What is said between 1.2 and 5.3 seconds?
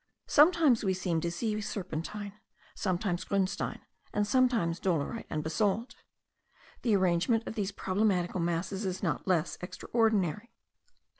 to see serpentine, sometimes grunstein, and sometimes dolerite